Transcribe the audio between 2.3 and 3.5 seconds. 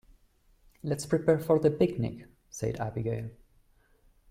said Abigail.